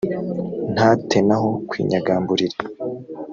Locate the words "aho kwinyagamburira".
1.35-2.57